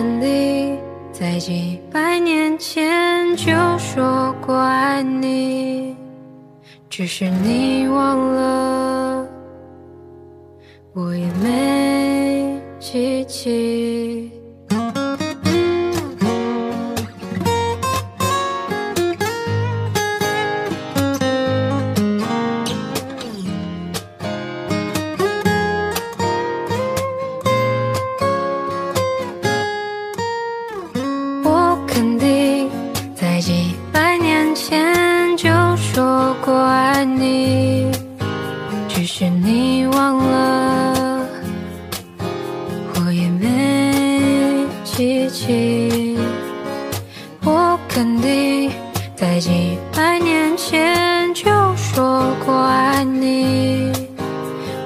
[0.00, 0.78] 肯定
[1.12, 5.94] 在几百年前就说过爱你，
[6.88, 9.28] 只是你忘了，
[10.94, 13.89] 我也没记起。
[34.02, 37.86] 百年前就说过爱你
[38.88, 41.28] 只是你忘了
[42.94, 46.16] 我也没记起。
[47.44, 48.72] 我肯定
[49.14, 51.44] 在几百年前就
[51.76, 53.92] 说过爱你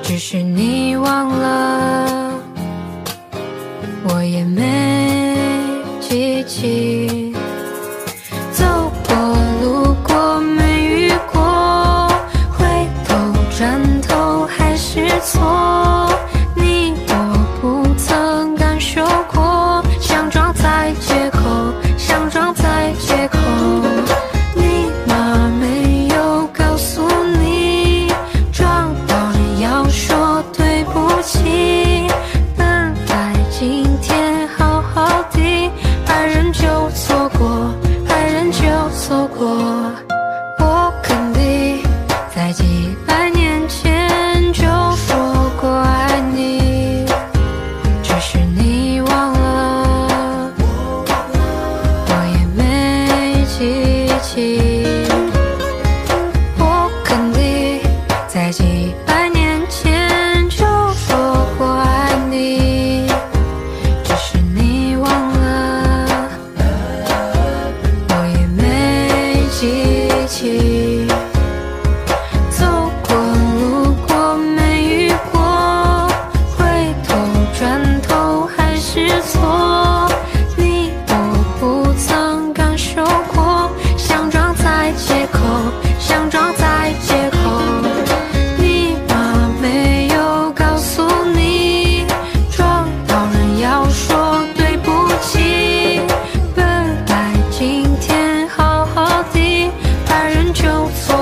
[0.03, 2.33] 只是你忘了
[4.09, 5.37] 我也没
[6.01, 6.94] 记起。
[15.21, 15.64] 错。
[58.35, 59.24] 在几百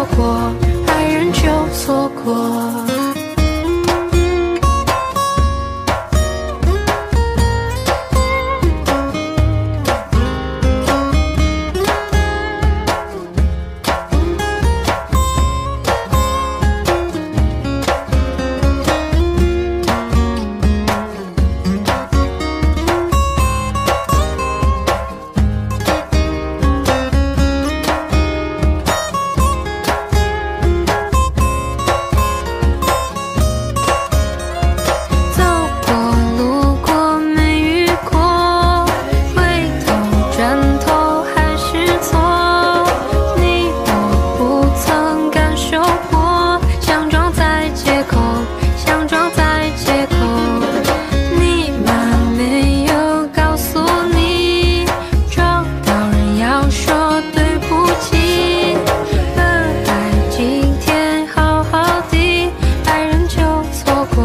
[0.05, 0.53] 过
[0.87, 2.92] 爱人就错过。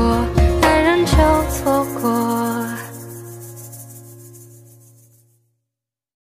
[0.08, 0.37] 过。